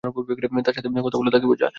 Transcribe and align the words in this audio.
তার 0.65 0.75
সাথে 0.77 0.89
কথা 1.05 1.17
বল, 1.19 1.27
তাকে 1.31 1.47
বুঝা! 1.47 1.67